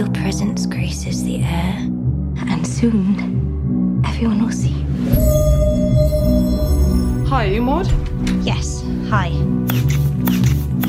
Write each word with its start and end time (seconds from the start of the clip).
Your 0.00 0.08
presence 0.12 0.64
graces 0.64 1.24
the 1.24 1.42
air, 1.42 1.74
and 2.48 2.66
soon 2.66 4.02
everyone 4.06 4.42
will 4.42 4.50
see. 4.50 4.72
Hi, 7.28 7.44
you 7.44 7.60
Maud? 7.60 7.86
Yes, 8.42 8.82
hi. 9.10 9.28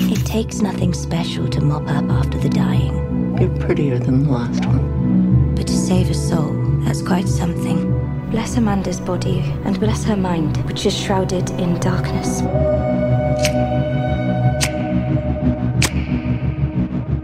It 0.10 0.26
takes 0.26 0.62
nothing 0.62 0.94
special 0.94 1.50
to 1.50 1.60
mop 1.60 1.90
up 1.90 2.10
after 2.10 2.38
the 2.38 2.48
dying. 2.48 3.38
You're 3.38 3.54
prettier 3.60 4.00
than 4.00 4.24
the 4.24 4.32
last 4.32 4.66
one. 4.66 5.56
But 5.56 5.68
to 5.68 5.74
save 5.74 6.10
a 6.10 6.14
soul, 6.14 6.54
that's 6.86 7.02
quite 7.02 7.28
something. 7.28 7.92
Bless 8.32 8.56
Amanda's 8.56 9.02
body 9.02 9.40
and 9.66 9.78
bless 9.78 10.06
her 10.06 10.16
mind, 10.16 10.56
which 10.68 10.86
is 10.86 10.98
shrouded 10.98 11.50
in 11.60 11.78
darkness. 11.82 12.42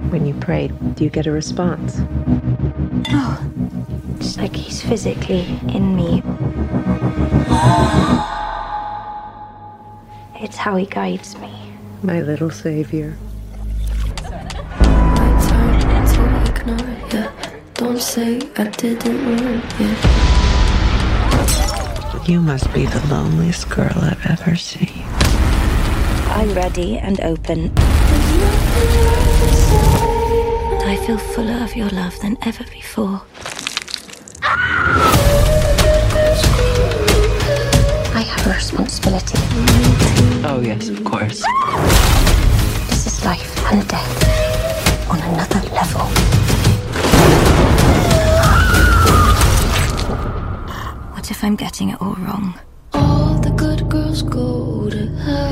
When 0.09 0.25
you 0.25 0.33
pray, 0.35 0.69
do 0.95 1.03
you 1.03 1.09
get 1.09 1.27
a 1.27 1.31
response? 1.31 1.99
Oh, 3.09 3.39
it's 4.19 4.37
like 4.37 4.55
he's 4.55 4.81
physically 4.81 5.59
in 5.67 5.93
me. 5.95 6.23
It's 10.39 10.55
how 10.55 10.77
he 10.77 10.85
guides 10.85 11.35
me. 11.37 11.51
My 12.03 12.21
little 12.21 12.49
savior. 12.49 13.17
Don't 17.73 17.99
say 17.99 18.39
I 18.57 18.67
didn't 18.69 19.25
warn 19.25 19.61
you. 19.79 19.95
You 22.33 22.41
must 22.41 22.71
be 22.73 22.85
the 22.85 23.05
loneliest 23.09 23.69
girl 23.69 23.93
I've 23.95 24.25
ever 24.25 24.55
seen. 24.55 25.03
I'm 26.29 26.53
ready 26.53 26.97
and 26.97 27.19
open. 27.21 27.71
I 30.87 30.95
feel 30.95 31.17
fuller 31.17 31.61
of 31.63 31.75
your 31.75 31.89
love 31.89 32.17
than 32.21 32.37
ever 32.43 32.63
before. 32.71 33.21
I 38.15 38.21
have 38.21 38.47
a 38.47 38.53
responsibility. 38.53 39.37
Oh, 40.47 40.61
yes, 40.63 40.87
of 40.87 41.03
course. 41.03 41.43
This 42.87 43.05
is 43.05 43.25
life 43.25 43.57
and 43.69 43.85
death 43.89 45.09
on 45.11 45.19
another 45.19 45.61
level. 45.75 46.05
What 51.13 51.29
if 51.29 51.43
I'm 51.43 51.57
getting 51.57 51.89
it 51.89 52.01
all 52.01 52.15
wrong? 52.15 52.57
All 52.93 53.33
the 53.35 53.49
good 53.49 53.89
girls 53.89 54.21
go 54.21 54.89
to 54.89 55.07
hell. 55.17 55.46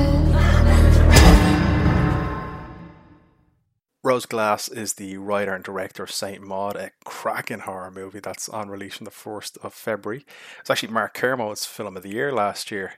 Rose 4.06 4.28
Glass 4.28 4.70
is 4.70 4.94
the 4.94 5.18
writer 5.18 5.56
and 5.56 5.64
director 5.64 6.04
of 6.04 6.12
Saint 6.12 6.44
Maud, 6.44 6.76
a 6.76 6.92
cracking 7.06 7.62
horror 7.62 7.90
movie 7.90 8.20
that's 8.20 8.48
on 8.48 8.70
release 8.70 9.00
on 9.00 9.06
the 9.06 9.10
1st 9.10 9.58
of 9.66 9.74
February. 9.74 10.28
It's 10.60 10.70
actually 10.70 10.94
Mark 10.94 11.16
Kermode's 11.16 11.66
film 11.66 11.98
of 11.98 12.04
the 12.04 12.12
year 12.12 12.32
last 12.32 12.70
year. 12.70 12.94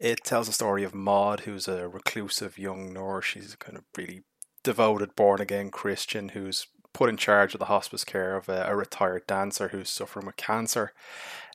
It 0.00 0.24
tells 0.24 0.48
the 0.48 0.52
story 0.52 0.82
of 0.82 0.96
Maud, 0.96 1.42
who's 1.42 1.68
a 1.68 1.86
reclusive 1.86 2.58
young 2.58 2.92
nurse. 2.92 3.26
She's 3.26 3.54
a 3.54 3.56
kind 3.56 3.78
of 3.78 3.84
really 3.96 4.24
devoted, 4.64 5.14
born 5.14 5.40
again 5.40 5.70
Christian 5.70 6.30
who's 6.30 6.66
put 6.92 7.08
in 7.08 7.16
charge 7.16 7.54
of 7.54 7.60
the 7.60 7.66
hospice 7.66 8.02
care 8.02 8.34
of 8.34 8.48
a, 8.48 8.64
a 8.66 8.74
retired 8.74 9.28
dancer 9.28 9.68
who's 9.68 9.88
suffering 9.88 10.26
with 10.26 10.36
cancer. 10.36 10.92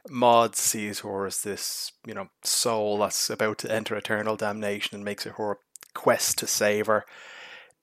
Maud 0.09 0.55
sees 0.55 1.01
her 1.01 1.25
as 1.25 1.41
this, 1.41 1.91
you 2.07 2.13
know, 2.13 2.29
soul 2.41 2.99
that's 2.99 3.29
about 3.29 3.57
to 3.57 3.69
enter 3.69 3.97
eternal 3.97 4.37
damnation 4.37 4.95
and 4.95 5.03
makes 5.03 5.25
it 5.25 5.33
her 5.33 5.57
quest 5.93 6.37
to 6.37 6.47
save 6.47 6.85
her. 6.85 7.05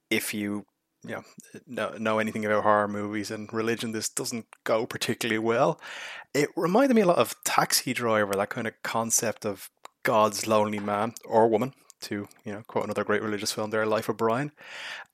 If 0.08 0.32
you 0.32 0.64
you 1.04 1.14
know, 1.14 1.22
know 1.66 1.96
know 1.98 2.18
anything 2.18 2.44
about 2.44 2.62
horror 2.62 2.88
movies 2.88 3.30
and 3.30 3.52
religion, 3.52 3.92
this 3.92 4.08
doesn't 4.08 4.46
go 4.64 4.86
particularly 4.86 5.38
well. 5.38 5.80
It 6.34 6.50
reminded 6.56 6.94
me 6.94 7.02
a 7.02 7.06
lot 7.06 7.18
of 7.18 7.34
Taxi 7.44 7.92
Driver, 7.92 8.34
that 8.34 8.50
kind 8.50 8.66
of 8.66 8.74
concept 8.82 9.44
of 9.44 9.70
God's 10.02 10.46
lonely 10.46 10.78
man 10.78 11.14
or 11.24 11.48
woman, 11.48 11.74
to 12.02 12.28
you 12.44 12.52
know 12.52 12.62
quote 12.66 12.84
another 12.84 13.04
great 13.04 13.22
religious 13.22 13.52
film 13.52 13.70
there, 13.70 13.86
Life 13.86 14.08
of 14.08 14.16
Brian, 14.16 14.52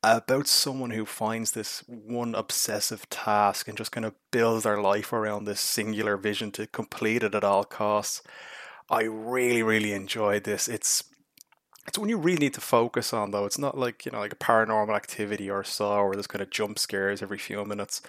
about 0.02 0.46
someone 0.46 0.90
who 0.90 1.06
finds 1.06 1.52
this 1.52 1.82
one 1.86 2.34
obsessive 2.34 3.08
task 3.08 3.68
and 3.68 3.78
just 3.78 3.92
kind 3.92 4.04
of 4.04 4.14
builds 4.30 4.64
their 4.64 4.80
life 4.80 5.12
around 5.12 5.44
this 5.44 5.60
singular 5.60 6.16
vision 6.16 6.50
to 6.52 6.66
complete 6.66 7.22
it 7.22 7.34
at 7.34 7.44
all 7.44 7.64
costs. 7.64 8.22
I 8.88 9.02
really, 9.02 9.62
really 9.62 9.92
enjoyed 9.92 10.44
this. 10.44 10.68
It's 10.68 11.04
it's 11.86 11.98
when 11.98 12.08
you 12.08 12.18
really 12.18 12.38
need 12.38 12.54
to 12.54 12.60
focus 12.60 13.12
on 13.12 13.30
though. 13.30 13.46
It's 13.46 13.58
not 13.58 13.76
like, 13.78 14.04
you 14.06 14.12
know, 14.12 14.18
like 14.20 14.32
a 14.32 14.36
paranormal 14.36 14.94
activity 14.96 15.50
or 15.50 15.64
so 15.64 16.04
where 16.04 16.14
there's 16.14 16.26
kind 16.26 16.42
of 16.42 16.50
jump 16.50 16.78
scares 16.78 17.22
every 17.22 17.38
few 17.38 17.64
minutes. 17.64 18.02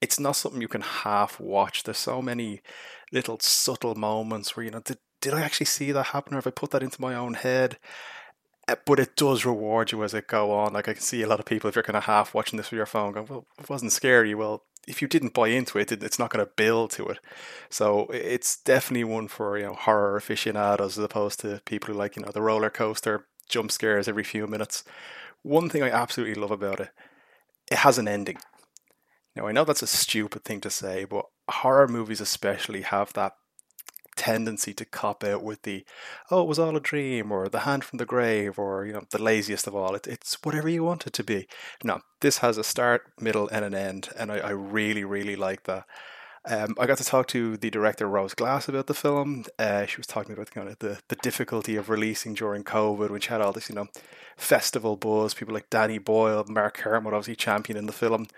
It's 0.00 0.20
not 0.20 0.36
something 0.36 0.60
you 0.60 0.68
can 0.68 0.82
half 0.82 1.40
watch. 1.40 1.82
There's 1.84 1.98
so 1.98 2.22
many 2.22 2.60
little 3.12 3.38
subtle 3.40 3.94
moments 3.94 4.56
where, 4.56 4.64
you 4.64 4.70
know, 4.70 4.80
did, 4.80 4.98
did 5.20 5.34
I 5.34 5.42
actually 5.42 5.66
see 5.66 5.92
that 5.92 6.06
happen 6.08 6.34
or 6.34 6.38
have 6.38 6.46
I 6.46 6.50
put 6.50 6.70
that 6.72 6.82
into 6.82 7.00
my 7.00 7.14
own 7.14 7.34
head? 7.34 7.78
Uh, 8.68 8.76
But 8.84 8.98
it 9.00 9.16
does 9.16 9.44
reward 9.44 9.92
you 9.92 10.02
as 10.04 10.14
it 10.14 10.26
go 10.26 10.52
on. 10.52 10.72
Like 10.72 10.88
I 10.88 10.92
can 10.94 11.02
see 11.02 11.22
a 11.22 11.28
lot 11.28 11.40
of 11.40 11.46
people, 11.46 11.68
if 11.68 11.76
you're 11.76 11.82
kind 11.82 11.96
of 11.96 12.04
half 12.04 12.34
watching 12.34 12.56
this 12.56 12.70
with 12.70 12.76
your 12.78 12.86
phone, 12.86 13.12
going, 13.12 13.26
"Well, 13.26 13.46
it 13.58 13.68
wasn't 13.68 13.92
scary." 13.92 14.34
Well, 14.34 14.64
if 14.86 15.02
you 15.02 15.08
didn't 15.08 15.34
buy 15.34 15.48
into 15.48 15.78
it, 15.78 15.92
it- 15.92 16.02
it's 16.02 16.18
not 16.18 16.30
going 16.30 16.44
to 16.44 16.52
build 16.56 16.90
to 16.92 17.06
it. 17.08 17.18
So 17.70 18.06
it's 18.12 18.58
definitely 18.58 19.04
one 19.04 19.28
for 19.28 19.58
you 19.58 19.64
know 19.66 19.74
horror 19.74 20.16
aficionados 20.16 20.98
as 20.98 21.04
opposed 21.04 21.40
to 21.40 21.60
people 21.64 21.92
who 21.92 21.98
like 21.98 22.16
you 22.16 22.22
know 22.22 22.32
the 22.32 22.42
roller 22.42 22.70
coaster 22.70 23.26
jump 23.48 23.70
scares 23.72 24.08
every 24.08 24.24
few 24.24 24.46
minutes. 24.46 24.84
One 25.42 25.70
thing 25.70 25.82
I 25.82 25.90
absolutely 25.90 26.36
love 26.40 26.50
about 26.52 26.80
it, 26.80 26.90
it 27.70 27.78
has 27.78 27.98
an 27.98 28.08
ending. 28.08 28.38
Now 29.34 29.46
I 29.46 29.52
know 29.52 29.64
that's 29.64 29.82
a 29.82 29.86
stupid 29.86 30.44
thing 30.44 30.60
to 30.62 30.70
say, 30.70 31.04
but 31.04 31.26
horror 31.48 31.88
movies 31.88 32.20
especially 32.20 32.82
have 32.82 33.12
that 33.14 33.34
tendency 34.16 34.72
to 34.74 34.84
cop 34.84 35.22
out 35.22 35.42
with 35.42 35.62
the 35.62 35.84
oh 36.30 36.42
it 36.42 36.48
was 36.48 36.58
all 36.58 36.76
a 36.76 36.80
dream 36.80 37.30
or 37.30 37.48
the 37.48 37.60
hand 37.60 37.84
from 37.84 37.98
the 37.98 38.06
grave 38.06 38.58
or 38.58 38.84
you 38.86 38.92
know 38.92 39.02
the 39.10 39.22
laziest 39.22 39.66
of 39.66 39.74
all 39.74 39.94
it, 39.94 40.06
it's 40.06 40.38
whatever 40.42 40.68
you 40.68 40.82
want 40.82 41.06
it 41.06 41.12
to 41.12 41.22
be 41.22 41.46
no 41.84 42.00
this 42.20 42.38
has 42.38 42.58
a 42.58 42.64
start 42.64 43.02
middle 43.20 43.48
and 43.48 43.64
an 43.64 43.74
end 43.74 44.08
and 44.18 44.32
i, 44.32 44.38
I 44.38 44.50
really 44.50 45.04
really 45.04 45.36
like 45.36 45.64
that 45.64 45.86
um, 46.48 46.76
I 46.78 46.86
got 46.86 46.98
to 46.98 47.04
talk 47.04 47.26
to 47.28 47.56
the 47.56 47.70
director 47.70 48.06
Rose 48.06 48.32
Glass 48.32 48.68
about 48.68 48.86
the 48.86 48.94
film. 48.94 49.46
Uh, 49.58 49.84
she 49.86 49.96
was 49.96 50.06
talking 50.06 50.32
about 50.32 50.52
kind 50.52 50.68
of 50.68 50.78
the, 50.78 51.00
the 51.08 51.16
difficulty 51.16 51.74
of 51.74 51.90
releasing 51.90 52.34
during 52.34 52.62
COVID 52.62 53.20
she 53.20 53.28
had 53.30 53.40
all 53.40 53.52
this, 53.52 53.68
you 53.68 53.74
know, 53.74 53.88
festival 54.36 54.96
buzz. 54.96 55.34
People 55.34 55.54
like 55.54 55.68
Danny 55.70 55.98
Boyle, 55.98 56.44
Mark 56.48 56.76
Kermode, 56.76 57.14
obviously 57.14 57.34
championing 57.34 57.86
the 57.86 57.92
film. 57.92 58.28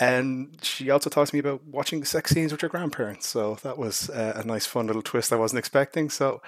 And 0.00 0.56
she 0.62 0.90
also 0.90 1.10
talked 1.10 1.30
to 1.30 1.36
me 1.36 1.40
about 1.40 1.64
watching 1.64 2.04
sex 2.04 2.30
scenes 2.30 2.52
with 2.52 2.60
her 2.62 2.68
grandparents. 2.68 3.28
So 3.28 3.58
that 3.62 3.76
was 3.78 4.08
uh, 4.10 4.40
a 4.42 4.46
nice, 4.46 4.66
fun 4.66 4.86
little 4.86 5.02
twist 5.02 5.32
I 5.32 5.36
wasn't 5.36 5.58
expecting. 5.58 6.08
So 6.08 6.40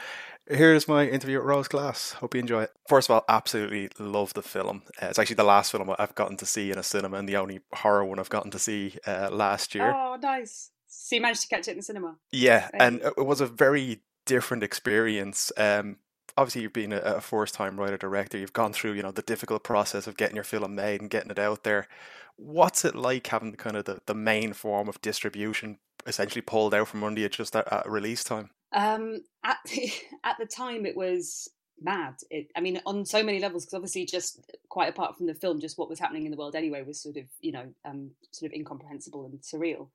here's 0.47 0.89
my 0.89 1.07
interview 1.07 1.39
with 1.39 1.47
Rose 1.47 1.69
Glass. 1.69 2.13
Hope 2.13 2.35
you 2.35 2.41
enjoy 2.41 2.63
it. 2.63 2.73
First 2.89 3.11
of 3.11 3.15
all, 3.15 3.25
absolutely 3.29 3.91
love 3.99 4.35
the 4.35 4.43
film. 4.43 4.83
Uh, 5.01 5.07
it's 5.07 5.19
actually 5.19 5.37
the 5.37 5.45
last 5.45 5.73
film 5.73 5.95
I've 5.99 6.15
gotten 6.15 6.37
to 6.39 6.47
see 6.47 6.71
in 6.71 6.79
a 6.79 6.83
cinema 6.83 7.19
and 7.19 7.29
the 7.29 7.37
only 7.37 7.61
horror 7.73 8.05
one 8.05 8.19
I've 8.19 8.31
gotten 8.31 8.51
to 8.53 8.59
see 8.59 8.97
uh, 9.07 9.29
last 9.31 9.75
year. 9.75 9.93
Oh, 9.95 10.17
nice. 10.21 10.71
So 10.87 11.17
you 11.17 11.23
managed 11.23 11.43
to 11.43 11.49
catch 11.49 11.69
it 11.69 11.73
in 11.73 11.77
the 11.79 11.83
cinema. 11.83 12.17
Yeah, 12.33 12.71
and 12.73 13.03
it 13.03 13.27
was 13.27 13.41
a 13.41 13.47
very 13.47 14.01
different 14.27 14.63
experience. 14.63 15.53
Um, 15.57 15.99
obviously, 16.37 16.63
you've 16.63 16.73
been 16.73 16.93
a, 16.93 16.99
a 16.99 17.21
first-time 17.21 17.79
writer 17.79 17.97
director. 17.97 18.39
You've 18.39 18.53
gone 18.53 18.73
through, 18.73 18.93
you 18.93 19.03
know, 19.03 19.11
the 19.11 19.23
difficult 19.23 19.65
process 19.65 20.07
of 20.07 20.17
getting 20.17 20.37
your 20.37 20.45
film 20.45 20.75
made 20.75 21.01
and 21.01 21.11
getting 21.11 21.31
it 21.31 21.39
out 21.39 21.65
there. 21.65 21.89
What's 22.37 22.85
it 22.85 22.95
like 22.95 23.27
having 23.29 23.53
the 23.53 23.57
kind 23.57 23.77
of 23.77 23.85
the, 23.85 24.01
the 24.07 24.15
main 24.15 24.53
form 24.53 24.89
of 24.89 25.01
distribution 25.01 25.79
essentially 26.07 26.43
pulled 26.43 26.75
out 26.75 26.89
from 26.89 27.05
under 27.05 27.21
you 27.21 27.29
just 27.29 27.55
at, 27.55 27.73
at 27.73 27.89
release 27.89 28.25
time? 28.25 28.51
Um, 28.73 29.23
at 29.45 29.59
the, 29.67 29.93
at 30.25 30.37
the 30.39 30.47
time, 30.47 30.87
it 30.87 30.97
was 30.97 31.49
mad. 31.81 32.15
It, 32.31 32.49
I 32.57 32.61
mean, 32.61 32.81
on 32.87 33.05
so 33.05 33.23
many 33.23 33.39
levels, 33.39 33.65
because 33.65 33.75
obviously, 33.75 34.07
just 34.07 34.41
quite 34.69 34.89
apart 34.89 35.17
from 35.17 35.27
the 35.27 35.35
film, 35.35 35.61
just 35.61 35.79
what 35.79 35.89
was 35.89 36.01
happening 36.01 36.25
in 36.25 36.31
the 36.31 36.37
world 36.37 36.57
anyway 36.57 36.83
was 36.83 37.01
sort 37.01 37.17
of, 37.17 37.25
you 37.41 37.53
know, 37.53 37.67
um, 37.85 38.11
sort 38.33 38.51
of 38.51 38.55
incomprehensible 38.55 39.25
and 39.25 39.41
surreal. 39.41 39.89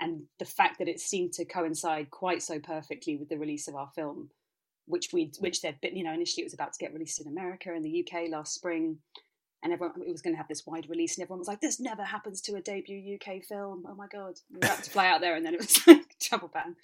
And 0.00 0.24
the 0.38 0.44
fact 0.44 0.78
that 0.78 0.88
it 0.88 1.00
seemed 1.00 1.32
to 1.34 1.44
coincide 1.44 2.10
quite 2.10 2.42
so 2.42 2.60
perfectly 2.60 3.16
with 3.16 3.28
the 3.28 3.38
release 3.38 3.66
of 3.66 3.74
our 3.74 3.90
film, 3.94 4.30
which 4.88 5.12
we, 5.12 5.30
which 5.38 5.62
they'd 5.62 5.80
been, 5.80 5.96
you 5.96 6.04
know, 6.04 6.12
initially 6.12 6.42
it 6.42 6.46
was 6.46 6.54
about 6.54 6.72
to 6.72 6.78
get 6.78 6.92
released 6.92 7.20
in 7.20 7.28
America 7.28 7.72
and 7.72 7.84
the 7.84 8.04
UK 8.04 8.28
last 8.30 8.54
spring, 8.54 8.98
and 9.62 9.72
everyone 9.72 10.00
it 10.06 10.10
was 10.10 10.22
going 10.22 10.34
to 10.34 10.38
have 10.38 10.48
this 10.48 10.66
wide 10.66 10.88
release, 10.88 11.16
and 11.16 11.22
everyone 11.22 11.40
was 11.40 11.48
like, 11.48 11.60
"This 11.60 11.80
never 11.80 12.04
happens 12.04 12.40
to 12.42 12.56
a 12.56 12.60
debut 12.60 13.16
UK 13.16 13.42
film." 13.44 13.84
Oh 13.88 13.94
my 13.94 14.06
god, 14.06 14.34
we 14.50 14.58
about 14.58 14.82
to 14.82 14.90
fly 14.90 15.08
out 15.08 15.20
there, 15.20 15.36
and 15.36 15.44
then 15.44 15.54
it 15.54 15.60
was 15.60 15.80
like 15.86 16.18
travel 16.20 16.48
ban. 16.48 16.76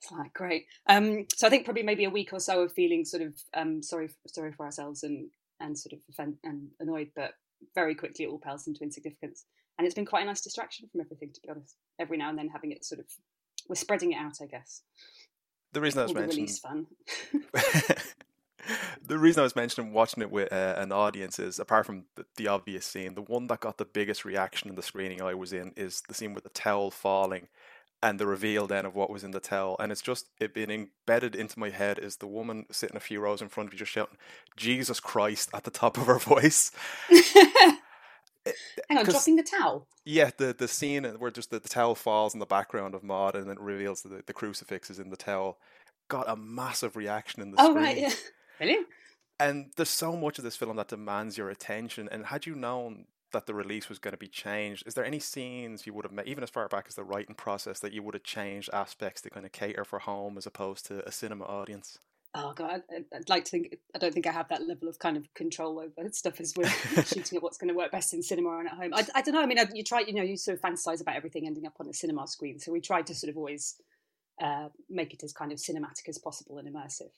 It's 0.00 0.10
like 0.10 0.32
great. 0.32 0.66
Um, 0.88 1.26
so 1.34 1.46
I 1.46 1.50
think 1.50 1.64
probably 1.64 1.84
maybe 1.84 2.04
a 2.04 2.10
week 2.10 2.32
or 2.32 2.40
so 2.40 2.62
of 2.62 2.72
feeling 2.72 3.04
sort 3.04 3.22
of 3.22 3.34
um, 3.54 3.82
sorry 3.82 4.10
sorry 4.26 4.52
for 4.52 4.66
ourselves 4.66 5.02
and 5.02 5.30
and 5.60 5.78
sort 5.78 5.92
of 5.92 6.00
offend, 6.10 6.36
and 6.44 6.68
annoyed, 6.80 7.10
but 7.14 7.34
very 7.74 7.94
quickly 7.94 8.24
it 8.24 8.28
all 8.28 8.38
pales 8.38 8.66
into 8.66 8.82
insignificance. 8.82 9.44
And 9.78 9.86
it's 9.86 9.94
been 9.94 10.06
quite 10.06 10.24
a 10.24 10.26
nice 10.26 10.42
distraction 10.42 10.88
from 10.90 11.00
everything, 11.00 11.30
to 11.32 11.40
be 11.40 11.48
honest. 11.48 11.76
Every 11.98 12.18
now 12.18 12.28
and 12.28 12.38
then 12.38 12.48
having 12.48 12.72
it 12.72 12.84
sort 12.84 13.00
of 13.00 13.06
we're 13.68 13.76
spreading 13.76 14.12
it 14.12 14.16
out, 14.16 14.34
I 14.42 14.46
guess. 14.46 14.82
The 15.72 15.80
reason 15.80 16.00
I 16.00 16.02
was 16.04 16.14
mentioning 16.14 16.48
the 19.06 19.18
reason 19.18 19.40
I 19.40 19.44
was 19.44 19.56
mentioning 19.56 19.92
watching 19.92 20.22
it 20.22 20.30
with 20.30 20.52
uh, 20.52 20.74
an 20.76 20.92
audience 20.92 21.38
is, 21.38 21.58
apart 21.58 21.86
from 21.86 22.04
the, 22.14 22.24
the, 22.36 22.48
obvious 22.48 22.84
scene, 22.86 23.14
the 23.14 23.22
one 23.22 23.46
that 23.48 23.60
got 23.60 23.78
the 23.78 23.84
biggest 23.84 24.24
reaction 24.24 24.68
in 24.68 24.76
the 24.76 24.82
screening 24.82 25.22
I 25.22 25.34
was 25.34 25.52
in 25.52 25.72
is 25.76 26.02
the 26.08 26.14
scene 26.14 26.34
with 26.34 26.44
the 26.44 26.50
towel 26.50 26.90
falling 26.90 27.48
and 28.02 28.18
the 28.18 28.26
reveal 28.26 28.66
then 28.66 28.84
of 28.84 28.94
what 28.94 29.10
was 29.10 29.22
in 29.24 29.30
the 29.30 29.40
towel. 29.40 29.76
And 29.78 29.92
it's 29.92 30.02
just 30.02 30.28
it 30.40 30.52
being 30.52 30.70
embedded 30.70 31.36
into 31.36 31.58
my 31.58 31.70
head 31.70 31.98
is 31.98 32.16
the 32.16 32.26
woman 32.26 32.66
sitting 32.70 32.96
a 32.96 33.00
few 33.00 33.20
rows 33.20 33.40
in 33.40 33.48
front 33.48 33.68
of 33.68 33.74
you 33.74 33.78
just 33.78 33.92
shouting, 33.92 34.18
Jesus 34.56 35.00
Christ 35.00 35.50
at 35.54 35.64
the 35.64 35.70
top 35.70 35.96
of 35.96 36.06
her 36.06 36.18
voice. 36.18 36.72
Hang 38.88 38.98
on, 38.98 39.04
dropping 39.04 39.36
the 39.36 39.42
towel. 39.42 39.86
Yeah, 40.04 40.30
the 40.36 40.54
the 40.56 40.68
scene 40.68 41.04
where 41.04 41.30
just 41.30 41.50
the, 41.50 41.60
the 41.60 41.68
towel 41.68 41.94
falls 41.94 42.34
in 42.34 42.40
the 42.40 42.46
background 42.46 42.94
of 42.94 43.02
Maud 43.02 43.36
and 43.36 43.48
then 43.48 43.56
it 43.56 43.60
reveals 43.60 44.02
the, 44.02 44.22
the 44.26 44.32
crucifix 44.32 44.90
is 44.90 44.98
in 44.98 45.10
the 45.10 45.16
towel 45.16 45.58
got 46.12 46.28
a 46.28 46.36
massive 46.36 46.94
reaction 46.94 47.40
in 47.40 47.50
the 47.52 47.56
oh, 47.58 47.70
screen. 47.70 47.84
right, 47.84 47.98
yeah. 47.98 48.12
Really? 48.60 48.84
And 49.40 49.72
there's 49.76 49.88
so 49.88 50.14
much 50.14 50.38
of 50.38 50.44
this 50.44 50.56
film 50.56 50.76
that 50.76 50.88
demands 50.88 51.38
your 51.38 51.48
attention. 51.48 52.08
And 52.12 52.26
had 52.26 52.44
you 52.44 52.54
known 52.54 53.06
that 53.32 53.46
the 53.46 53.54
release 53.54 53.88
was 53.88 53.98
going 53.98 54.12
to 54.12 54.18
be 54.18 54.28
changed, 54.28 54.86
is 54.86 54.92
there 54.92 55.06
any 55.06 55.18
scenes 55.18 55.86
you 55.86 55.94
would 55.94 56.04
have 56.04 56.12
made, 56.12 56.26
even 56.26 56.44
as 56.44 56.50
far 56.50 56.68
back 56.68 56.84
as 56.86 56.96
the 56.96 57.02
writing 57.02 57.34
process, 57.34 57.80
that 57.80 57.94
you 57.94 58.02
would 58.02 58.14
have 58.14 58.22
changed 58.22 58.68
aspects 58.74 59.22
to 59.22 59.30
kind 59.30 59.46
of 59.46 59.52
cater 59.52 59.84
for 59.84 60.00
home 60.00 60.36
as 60.36 60.46
opposed 60.46 60.84
to 60.86 61.06
a 61.08 61.10
cinema 61.10 61.44
audience? 61.44 61.98
Oh 62.34 62.54
god, 62.54 62.82
I'd, 62.90 63.04
I'd 63.14 63.28
like 63.28 63.44
to 63.44 63.50
think. 63.50 63.76
I 63.94 63.98
don't 63.98 64.14
think 64.14 64.26
I 64.26 64.32
have 64.32 64.48
that 64.48 64.66
level 64.66 64.88
of 64.88 64.98
kind 64.98 65.18
of 65.18 65.32
control 65.34 65.78
over 65.78 66.10
stuff 66.12 66.40
as 66.40 66.54
we're 66.56 66.66
shooting 67.04 67.36
at 67.36 67.42
what's 67.42 67.58
going 67.58 67.68
to 67.68 67.74
work 67.74 67.92
best 67.92 68.14
in 68.14 68.22
cinema 68.22 68.58
and 68.58 68.68
at 68.68 68.74
home. 68.74 68.94
I, 68.94 69.06
I 69.14 69.20
don't 69.20 69.34
know. 69.34 69.42
I 69.42 69.46
mean, 69.46 69.58
I, 69.58 69.66
you 69.74 69.84
try, 69.84 70.00
you 70.00 70.14
know, 70.14 70.22
you 70.22 70.38
sort 70.38 70.56
of 70.56 70.62
fantasize 70.62 71.02
about 71.02 71.16
everything 71.16 71.46
ending 71.46 71.66
up 71.66 71.74
on 71.78 71.88
a 71.88 71.92
cinema 71.92 72.26
screen. 72.26 72.58
So 72.58 72.72
we 72.72 72.80
tried 72.80 73.06
to 73.08 73.14
sort 73.14 73.28
of 73.28 73.36
always 73.36 73.76
uh, 74.42 74.68
make 74.88 75.12
it 75.12 75.22
as 75.22 75.34
kind 75.34 75.52
of 75.52 75.58
cinematic 75.58 76.08
as 76.08 76.18
possible 76.18 76.56
and 76.56 76.66
immersive. 76.66 77.10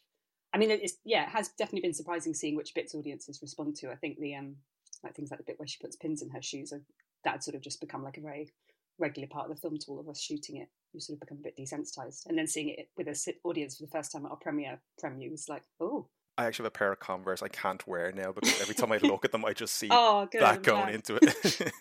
I 0.52 0.58
mean, 0.58 0.70
it's 0.70 0.94
yeah, 1.05 1.25
it 1.25 1.31
has 1.31 1.49
definitely 1.50 1.82
been 1.82 1.94
surprising 1.94 2.34
seeing 2.34 2.56
which 2.56 2.75
bits 2.75 2.94
audiences 2.94 3.40
respond 3.40 3.76
to. 3.76 3.90
I 3.90 3.96
think 3.96 4.19
the 4.19 4.34
um, 4.34 4.56
like 5.05 5.14
things 5.14 5.31
like 5.31 5.38
the 5.38 5.44
bit 5.44 5.58
where 5.58 5.69
she 5.69 5.78
puts 5.81 5.96
pins 5.96 6.22
in 6.22 6.31
her 6.31 6.43
shoes, 6.43 6.72
that 7.25 7.44
sort 7.44 7.55
of 7.55 7.62
just 7.62 7.81
become 7.81 8.02
like 8.02 8.19
a 8.19 8.20
very 8.20 8.50
regular 8.99 9.29
part 9.29 9.50
of 9.50 9.56
the 9.56 9.61
film 9.61 9.79
to 9.79 9.91
all 9.91 10.00
of 10.00 10.08
us 10.08 10.20
shooting 10.20 10.56
it. 10.56 10.69
You 10.93 11.00
sort 11.00 11.17
of 11.17 11.20
become 11.20 11.38
a 11.38 11.43
bit 11.43 11.56
desensitized, 11.58 12.26
and 12.26 12.38
then 12.38 12.46
seeing 12.46 12.69
it 12.69 12.88
with 12.96 13.08
a 13.08 13.14
sit 13.14 13.41
audience 13.44 13.76
for 13.76 13.82
the 13.85 13.91
first 13.91 14.12
time 14.12 14.25
at 14.26 14.31
our 14.31 14.37
premiere 14.37 14.81
premiere 14.99 15.31
was 15.31 15.49
like, 15.49 15.64
oh. 15.81 16.06
I 16.37 16.46
actually 16.46 16.64
have 16.64 16.73
a 16.73 16.79
pair 16.79 16.93
of 16.93 16.99
Converse 16.99 17.43
I 17.43 17.49
can't 17.49 17.87
wear 17.87 18.11
now 18.11 18.32
because 18.32 18.61
every 18.61 18.75
time 18.75 18.91
I 18.91 18.99
look 18.99 19.25
at 19.25 19.31
them, 19.32 19.44
I 19.44 19.52
just 19.52 19.75
see 19.75 19.88
oh, 19.91 20.26
good, 20.31 20.43
that 20.43 20.62
going 20.62 20.94
into 20.94 21.19
it. 21.20 21.73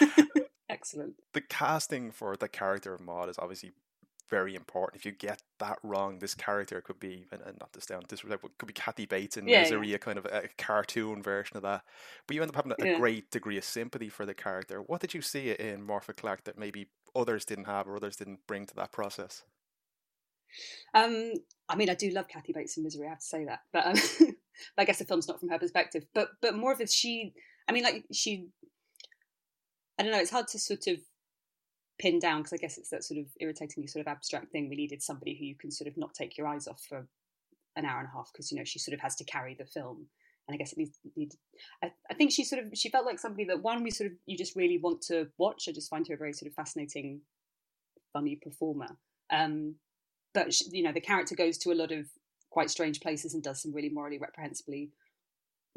Excellent. 0.68 1.14
The 1.34 1.40
casting 1.40 2.10
for 2.10 2.36
the 2.36 2.48
character 2.48 2.94
of 2.94 3.00
Maud 3.00 3.28
is 3.28 3.38
obviously 3.38 3.72
very 4.32 4.54
important. 4.54 4.98
If 4.98 5.04
you 5.04 5.12
get 5.12 5.42
that 5.58 5.78
wrong, 5.82 6.18
this 6.18 6.34
character 6.34 6.80
could 6.80 6.98
be, 6.98 7.26
and, 7.30 7.42
and 7.42 7.58
not 7.60 7.70
to 7.74 7.82
sound 7.82 8.08
disrespectful, 8.08 8.48
could 8.56 8.66
be 8.66 8.72
Kathy 8.72 9.04
Bates 9.04 9.36
in 9.36 9.46
yeah, 9.46 9.60
Misery, 9.60 9.90
yeah. 9.90 9.96
a 9.96 9.98
kind 9.98 10.16
of 10.16 10.24
a 10.24 10.48
cartoon 10.56 11.22
version 11.22 11.58
of 11.58 11.62
that. 11.64 11.82
But 12.26 12.34
you 12.34 12.40
end 12.40 12.48
up 12.48 12.56
having 12.56 12.72
a, 12.72 12.92
yeah. 12.92 12.98
great 12.98 13.30
degree 13.30 13.58
of 13.58 13.64
sympathy 13.64 14.08
for 14.08 14.24
the 14.24 14.32
character. 14.32 14.80
What 14.80 15.02
did 15.02 15.12
you 15.12 15.20
see 15.20 15.50
in 15.50 15.86
Morfydd 15.86 16.16
Clark 16.16 16.44
that 16.44 16.58
maybe 16.58 16.88
others 17.14 17.44
didn't 17.44 17.66
have 17.66 17.86
or 17.86 17.94
others 17.94 18.16
didn't 18.16 18.46
bring 18.46 18.64
to 18.64 18.74
that 18.76 18.90
process? 18.90 19.42
Um, 20.94 21.34
I 21.68 21.76
mean, 21.76 21.90
I 21.90 21.94
do 21.94 22.10
love 22.10 22.26
Kathy 22.26 22.54
Bates 22.54 22.78
in 22.78 22.84
Misery. 22.84 23.06
I 23.06 23.10
have 23.10 23.18
to 23.18 23.26
say 23.26 23.44
that, 23.44 23.60
but 23.70 23.86
um, 23.86 23.96
I 24.78 24.86
guess 24.86 24.98
the 24.98 25.04
film's 25.04 25.28
not 25.28 25.40
from 25.40 25.50
her 25.50 25.58
perspective. 25.58 26.06
But 26.14 26.28
but 26.40 26.54
Morfydd, 26.54 26.90
she. 26.90 27.34
I 27.68 27.72
mean, 27.72 27.84
like 27.84 28.04
she. 28.12 28.48
I 29.98 30.02
don't 30.02 30.12
know. 30.12 30.20
It's 30.20 30.30
hard 30.30 30.48
to 30.48 30.58
sort 30.58 30.86
of 30.86 31.00
pinned 31.98 32.20
down 32.20 32.40
because 32.40 32.52
I 32.52 32.56
guess 32.56 32.78
it's 32.78 32.90
that 32.90 33.04
sort 33.04 33.20
of 33.20 33.26
irritatingly 33.40 33.86
sort 33.86 34.06
of 34.06 34.10
abstract 34.10 34.50
thing. 34.52 34.68
We 34.68 34.76
needed 34.76 35.02
somebody 35.02 35.36
who 35.38 35.44
you 35.44 35.54
can 35.54 35.70
sort 35.70 35.88
of 35.88 35.96
not 35.96 36.14
take 36.14 36.36
your 36.36 36.46
eyes 36.46 36.66
off 36.66 36.82
for 36.88 37.06
an 37.76 37.84
hour 37.84 38.00
and 38.00 38.08
a 38.08 38.16
half 38.16 38.30
because 38.32 38.50
you 38.50 38.58
know 38.58 38.64
she 38.64 38.78
sort 38.78 38.94
of 38.94 39.00
has 39.00 39.16
to 39.16 39.24
carry 39.24 39.54
the 39.54 39.64
film. 39.64 40.06
And 40.48 40.54
I 40.54 40.58
guess 40.58 40.72
it 40.72 40.78
needs. 40.78 40.98
Need, 41.16 41.32
I, 41.82 41.92
I 42.10 42.14
think 42.14 42.32
she 42.32 42.44
sort 42.44 42.64
of 42.64 42.70
she 42.74 42.90
felt 42.90 43.06
like 43.06 43.18
somebody 43.18 43.44
that 43.44 43.62
one 43.62 43.82
we 43.82 43.90
sort 43.90 44.10
of 44.10 44.16
you 44.26 44.36
just 44.36 44.56
really 44.56 44.78
want 44.78 45.02
to 45.02 45.28
watch. 45.38 45.66
I 45.68 45.72
just 45.72 45.90
find 45.90 46.06
her 46.08 46.14
a 46.14 46.18
very 46.18 46.32
sort 46.32 46.50
of 46.50 46.54
fascinating, 46.54 47.20
funny 48.12 48.36
performer. 48.42 48.96
Um, 49.30 49.76
but 50.34 50.52
she, 50.52 50.64
you 50.72 50.82
know 50.82 50.92
the 50.92 51.00
character 51.00 51.36
goes 51.36 51.58
to 51.58 51.72
a 51.72 51.74
lot 51.74 51.92
of 51.92 52.06
quite 52.50 52.70
strange 52.70 53.00
places 53.00 53.34
and 53.34 53.42
does 53.42 53.62
some 53.62 53.72
really 53.72 53.88
morally 53.88 54.18
reprehensibly 54.18 54.90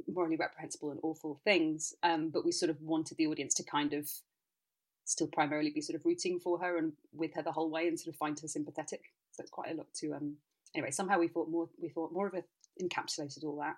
morally 0.08 0.36
reprehensible 0.36 0.92
and 0.92 1.00
awful 1.04 1.40
things. 1.44 1.94
Um, 2.04 2.30
but 2.30 2.46
we 2.46 2.52
sort 2.52 2.70
of 2.70 2.82
wanted 2.82 3.18
the 3.18 3.28
audience 3.28 3.54
to 3.56 3.64
kind 3.64 3.94
of 3.94 4.10
still 5.06 5.28
primarily 5.28 5.70
be 5.70 5.82
sort 5.82 5.96
of 5.96 6.06
rooting 6.06 6.40
for 6.40 6.60
her 6.60 6.78
and 6.78 6.94
with 7.14 7.34
her 7.36 7.44
the 7.44 7.52
whole 7.52 7.70
way 7.70 7.88
and 7.88 8.00
sort 8.00 8.14
of 8.14 8.18
find 8.18 8.40
her 8.40 8.48
sympathetic. 8.48 9.02
So 9.32 9.42
it's 9.42 9.52
quite 9.52 9.72
a 9.72 9.76
lot 9.76 9.88
to 10.02 10.14
um 10.14 10.36
anyway, 10.74 10.92
somehow 10.92 11.20
we 11.20 11.28
thought 11.28 11.50
more 11.50 11.70
we 11.82 11.90
thought 11.90 12.14
Morfydd 12.14 12.44
encapsulated 12.82 13.44
all 13.44 13.58
that. 13.58 13.78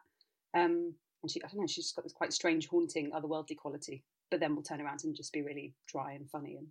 Um 0.60 0.94
and 1.22 1.32
she 1.32 1.44
I 1.44 1.48
don't 1.48 1.62
know, 1.62 1.68
she's 1.68 1.92
got 1.92 2.04
this 2.04 2.14
quite 2.14 2.34
strange, 2.34 2.68
haunting, 2.68 3.12
otherworldly 3.12 3.58
quality. 3.58 4.04
But 4.32 4.40
then 4.40 4.56
we'll 4.56 4.64
turn 4.64 4.82
around 4.82 5.02
and 5.04 5.16
just 5.16 5.32
be 5.34 5.42
really 5.42 5.74
dry 5.88 6.14
and 6.14 6.30
funny 6.30 6.58
and 6.58 6.68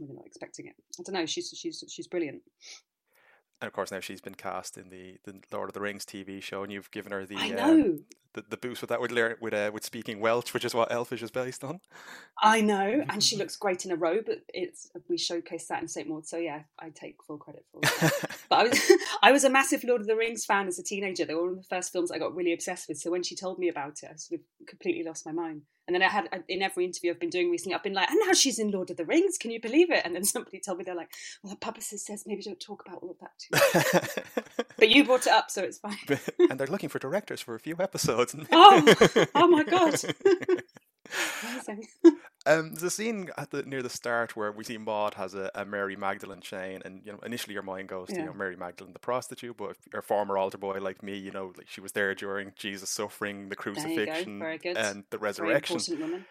we're 0.00 0.14
not 0.14 0.26
expecting 0.26 0.66
it. 0.66 0.74
I 0.98 1.02
don't 1.04 1.14
know, 1.14 1.26
she's 1.26 1.52
she's 1.56 1.84
she's 1.88 2.08
brilliant 2.08 2.42
and 3.60 3.68
of 3.68 3.72
course 3.72 3.90
now 3.90 4.00
she's 4.00 4.20
been 4.20 4.34
cast 4.34 4.76
in 4.76 4.90
the, 4.90 5.16
the 5.24 5.40
Lord 5.52 5.70
of 5.70 5.74
the 5.74 5.80
Rings 5.80 6.04
TV 6.04 6.42
show, 6.42 6.62
and 6.62 6.72
you've 6.72 6.90
given 6.90 7.12
her 7.12 7.24
the 7.24 7.36
I 7.36 7.50
um, 7.50 7.56
know. 7.56 7.84
Um, 7.84 8.04
the, 8.34 8.44
the 8.48 8.56
boost 8.56 8.82
with 8.82 8.90
that 8.90 9.00
with 9.00 9.10
learn 9.10 9.36
with 9.40 9.54
uh, 9.54 9.70
with 9.72 9.84
speaking 9.84 10.20
Welsh, 10.20 10.52
which 10.52 10.64
is 10.64 10.74
what 10.74 10.92
Elfish 10.92 11.22
is 11.22 11.30
based 11.30 11.64
on. 11.64 11.80
I 12.42 12.60
know, 12.60 13.04
and 13.08 13.22
she 13.22 13.36
looks 13.36 13.56
great 13.56 13.84
in 13.84 13.90
a 13.90 13.96
robe. 13.96 14.28
It's 14.48 14.90
we 15.08 15.16
showcased 15.16 15.68
that 15.68 15.80
in 15.80 15.88
St 15.88 16.08
Maud, 16.08 16.26
so 16.26 16.36
yeah, 16.36 16.62
I 16.78 16.90
take 16.90 17.22
full 17.22 17.38
credit 17.38 17.64
for 17.72 17.80
it. 17.82 18.12
but 18.48 18.58
I 18.58 18.64
was 18.64 18.92
I 19.22 19.32
was 19.32 19.44
a 19.44 19.50
massive 19.50 19.84
Lord 19.84 20.00
of 20.00 20.06
the 20.06 20.16
Rings 20.16 20.44
fan 20.44 20.66
as 20.66 20.78
a 20.78 20.82
teenager. 20.82 21.24
They 21.24 21.34
were 21.34 21.42
one 21.42 21.52
of 21.52 21.56
the 21.58 21.74
first 21.74 21.92
films 21.92 22.10
I 22.10 22.18
got 22.18 22.34
really 22.34 22.52
obsessed 22.52 22.88
with. 22.88 22.98
So 22.98 23.10
when 23.10 23.22
she 23.22 23.34
told 23.34 23.58
me 23.58 23.68
about 23.68 24.02
it, 24.02 24.10
I 24.12 24.16
sort 24.16 24.40
of 24.40 24.66
completely 24.66 25.04
lost 25.04 25.26
my 25.26 25.32
mind. 25.32 25.62
And 25.86 25.94
then 25.94 26.02
I 26.02 26.08
had 26.08 26.44
in 26.48 26.62
every 26.62 26.86
interview 26.86 27.10
I've 27.10 27.20
been 27.20 27.28
doing 27.28 27.50
recently, 27.50 27.74
I've 27.74 27.82
been 27.82 27.92
like, 27.92 28.08
and 28.08 28.18
now 28.26 28.32
she's 28.32 28.58
in 28.58 28.70
Lord 28.70 28.90
of 28.90 28.96
the 28.96 29.04
Rings. 29.04 29.36
Can 29.36 29.50
you 29.50 29.60
believe 29.60 29.90
it? 29.90 30.00
And 30.04 30.14
then 30.14 30.24
somebody 30.24 30.58
told 30.58 30.78
me 30.78 30.84
they're 30.84 30.94
like, 30.94 31.10
well, 31.42 31.52
the 31.52 31.58
publicist 31.58 32.06
says 32.06 32.24
maybe 32.26 32.42
don't 32.42 32.58
talk 32.58 32.82
about 32.86 33.02
all 33.02 33.10
of 33.10 33.18
that 33.20 33.38
too. 33.38 34.60
but 34.78 34.88
you 34.88 35.04
brought 35.04 35.26
it 35.26 35.32
up, 35.32 35.50
so 35.50 35.62
it's 35.62 35.78
fine. 35.78 35.98
and 36.38 36.58
they're 36.58 36.66
looking 36.66 36.88
for 36.88 36.98
directors 36.98 37.42
for 37.42 37.54
a 37.54 37.60
few 37.60 37.76
episodes. 37.78 38.23
oh, 38.52 39.26
oh 39.34 39.48
my 39.48 39.64
god. 39.64 39.94
Amazing. 41.42 41.86
Um, 42.46 42.74
there's 42.74 42.82
a 42.82 42.90
scene 42.90 43.30
at 43.38 43.50
the 43.52 43.62
near 43.62 43.82
the 43.82 43.88
start 43.88 44.36
where 44.36 44.52
we 44.52 44.64
see 44.64 44.76
Maud 44.76 45.14
has 45.14 45.32
a, 45.32 45.50
a 45.54 45.64
Mary 45.64 45.96
Magdalene 45.96 46.42
chain, 46.42 46.82
and 46.84 47.00
you 47.02 47.10
know 47.10 47.18
initially 47.24 47.54
your 47.54 47.62
mind 47.62 47.88
goes 47.88 48.08
to 48.08 48.16
you 48.16 48.26
know 48.26 48.34
Mary 48.34 48.54
Magdalene 48.54 48.92
the 48.92 48.98
prostitute, 48.98 49.56
but 49.56 49.78
a 49.94 50.02
former 50.02 50.36
altar 50.36 50.58
boy 50.58 50.78
like 50.78 51.02
me, 51.02 51.16
you 51.16 51.30
know 51.30 51.54
like 51.56 51.70
she 51.70 51.80
was 51.80 51.92
there 51.92 52.14
during 52.14 52.52
Jesus' 52.54 52.90
suffering, 52.90 53.48
the 53.48 53.56
crucifixion, 53.56 54.42
and 54.42 55.04
the 55.08 55.16
resurrection. 55.16 56.26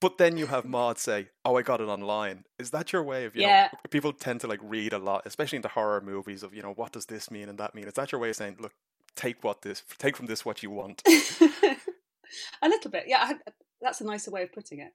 But 0.00 0.18
then 0.18 0.36
you 0.36 0.46
have 0.46 0.66
Maud 0.66 0.98
say, 0.98 1.28
"Oh, 1.42 1.56
I 1.56 1.62
got 1.62 1.80
it 1.80 1.88
online." 1.88 2.44
Is 2.58 2.70
that 2.70 2.92
your 2.92 3.02
way 3.02 3.24
of 3.24 3.34
you 3.34 3.42
yeah. 3.42 3.68
know? 3.72 3.78
People 3.90 4.12
tend 4.12 4.40
to 4.40 4.46
like 4.46 4.60
read 4.62 4.92
a 4.92 4.98
lot, 4.98 5.22
especially 5.24 5.56
in 5.56 5.62
the 5.62 5.68
horror 5.68 6.02
movies 6.02 6.42
of 6.42 6.52
you 6.54 6.62
know 6.62 6.72
what 6.72 6.92
does 6.92 7.06
this 7.06 7.30
mean 7.30 7.48
and 7.48 7.56
that 7.58 7.74
mean. 7.74 7.86
Is 7.86 7.94
that 7.94 8.12
your 8.12 8.20
way 8.20 8.28
of 8.28 8.36
saying, 8.36 8.56
"Look, 8.60 8.72
take 9.20 9.44
what 9.44 9.62
this, 9.62 9.82
take 9.98 10.16
from 10.16 10.26
this 10.26 10.44
what 10.44 10.62
you 10.62 10.70
want"? 10.70 11.02
a 12.62 12.68
little 12.68 12.90
bit, 12.90 13.04
yeah. 13.06 13.18
I, 13.20 13.34
that's 13.80 14.00
a 14.00 14.04
nicer 14.04 14.30
way 14.30 14.42
of 14.42 14.52
putting 14.52 14.80
it. 14.80 14.92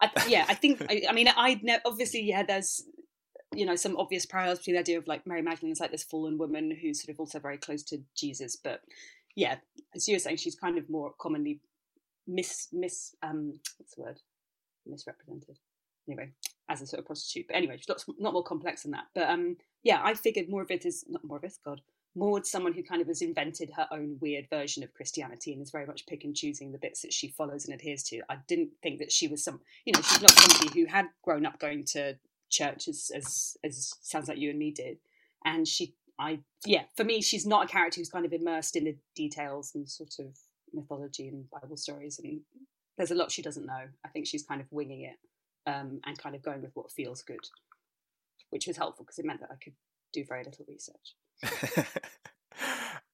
I, 0.00 0.10
yeah, 0.28 0.44
I 0.48 0.54
think. 0.54 0.82
I, 0.88 1.02
I 1.08 1.12
mean, 1.12 1.28
I 1.34 1.60
ne- 1.62 1.80
obviously, 1.84 2.22
yeah. 2.22 2.42
There's 2.42 2.84
you 3.54 3.64
know 3.64 3.76
some 3.76 3.96
obvious 3.96 4.26
parallels 4.26 4.58
between 4.58 4.74
the 4.74 4.80
idea 4.80 4.98
of 4.98 5.06
like 5.06 5.26
Mary 5.26 5.42
Magdalene 5.42 5.72
is 5.72 5.80
like 5.80 5.90
this 5.90 6.04
fallen 6.04 6.38
woman 6.38 6.70
who's 6.70 7.02
sort 7.02 7.14
of 7.14 7.20
also 7.20 7.38
very 7.38 7.58
close 7.58 7.82
to 7.84 7.98
Jesus, 8.16 8.56
but 8.56 8.80
yeah, 9.34 9.56
as 9.94 10.08
you 10.08 10.14
were 10.14 10.20
saying, 10.20 10.36
she's 10.36 10.56
kind 10.56 10.78
of 10.78 10.90
more 10.90 11.12
commonly 11.20 11.60
mis 12.26 12.68
mis 12.72 13.14
um 13.22 13.54
what's 13.78 13.94
the 13.94 14.02
word 14.02 14.20
misrepresented. 14.86 15.58
Anyway, 16.08 16.30
as 16.68 16.80
a 16.82 16.86
sort 16.86 17.00
of 17.00 17.06
prostitute, 17.06 17.46
but 17.48 17.56
anyway, 17.56 17.76
she's 17.76 17.88
not 17.88 18.02
not 18.18 18.32
more 18.32 18.42
complex 18.44 18.82
than 18.82 18.92
that. 18.92 19.04
But 19.14 19.28
um, 19.28 19.56
yeah, 19.82 20.00
I 20.02 20.14
figured 20.14 20.48
more 20.48 20.62
of 20.62 20.70
it 20.70 20.86
is 20.86 21.04
not 21.08 21.24
more 21.24 21.38
of 21.38 21.44
it. 21.44 21.54
God, 21.64 21.80
Maud's 22.18 22.50
someone 22.50 22.72
who 22.72 22.82
kind 22.82 23.00
of 23.00 23.06
has 23.06 23.22
invented 23.22 23.70
her 23.76 23.86
own 23.92 24.18
weird 24.20 24.48
version 24.50 24.82
of 24.82 24.92
Christianity 24.92 25.52
and 25.52 25.62
is 25.62 25.70
very 25.70 25.86
much 25.86 26.06
pick 26.06 26.24
and 26.24 26.34
choosing 26.34 26.72
the 26.72 26.78
bits 26.78 27.02
that 27.02 27.12
she 27.12 27.28
follows 27.28 27.64
and 27.64 27.74
adheres 27.74 28.02
to. 28.04 28.20
I 28.28 28.38
didn't 28.48 28.70
think 28.82 28.98
that 28.98 29.12
she 29.12 29.28
was 29.28 29.44
some, 29.44 29.60
you 29.84 29.92
know, 29.92 30.00
she's 30.00 30.20
not 30.20 30.32
somebody 30.32 30.80
who 30.80 30.86
had 30.86 31.06
grown 31.22 31.46
up 31.46 31.60
going 31.60 31.84
to 31.92 32.16
church 32.50 32.88
as, 32.88 33.12
as, 33.14 33.56
as 33.62 33.94
sounds 34.02 34.28
like 34.28 34.38
you 34.38 34.50
and 34.50 34.58
me 34.58 34.72
did. 34.72 34.98
And 35.44 35.66
she, 35.66 35.94
I, 36.18 36.40
yeah, 36.66 36.82
for 36.96 37.04
me, 37.04 37.22
she's 37.22 37.46
not 37.46 37.66
a 37.66 37.68
character 37.68 38.00
who's 38.00 38.10
kind 38.10 38.26
of 38.26 38.32
immersed 38.32 38.74
in 38.74 38.84
the 38.84 38.96
details 39.14 39.72
and 39.74 39.88
sort 39.88 40.14
of 40.18 40.36
mythology 40.72 41.28
and 41.28 41.48
Bible 41.50 41.76
stories. 41.76 42.18
And 42.18 42.40
there's 42.96 43.12
a 43.12 43.14
lot 43.14 43.30
she 43.30 43.42
doesn't 43.42 43.66
know. 43.66 43.84
I 44.04 44.08
think 44.08 44.26
she's 44.26 44.42
kind 44.42 44.60
of 44.60 44.66
winging 44.72 45.02
it 45.02 45.70
um, 45.70 46.00
and 46.04 46.18
kind 46.18 46.34
of 46.34 46.42
going 46.42 46.62
with 46.62 46.72
what 46.74 46.90
feels 46.90 47.22
good, 47.22 47.46
which 48.50 48.66
was 48.66 48.76
helpful 48.76 49.04
because 49.04 49.20
it 49.20 49.24
meant 49.24 49.40
that 49.40 49.50
I 49.52 49.56
could 49.62 49.74
do 50.12 50.24
very 50.26 50.42
little 50.42 50.66
research. 50.68 51.14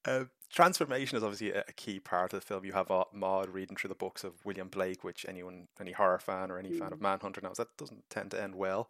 uh, 0.06 0.25
transformation 0.50 1.16
is 1.16 1.25
obviously 1.25 1.52
a, 1.52 1.64
key 1.76 1.99
part 1.99 2.32
of 2.32 2.40
the 2.40 2.46
film. 2.46 2.64
You 2.64 2.73
have 2.73 2.90
uh, 2.90 3.04
Maud 3.12 3.49
reading 3.49 3.76
through 3.76 3.88
the 3.88 3.94
books 3.94 4.25
of 4.25 4.32
William 4.44 4.68
Blake, 4.68 5.02
which 5.02 5.26
anyone, 5.28 5.68
any 5.80 5.92
horror 5.92 6.18
fan 6.18 6.50
or 6.50 6.58
any 6.58 6.70
mm. 6.70 6.78
fan 6.78 6.92
of 6.92 6.99
mm. 6.99 7.02
Manhunter 7.02 7.40
knows 7.42 7.56
that 7.56 7.76
doesn't 7.76 8.08
tend 8.11 8.30
to 8.32 8.42
end 8.42 8.54
well. 8.54 8.88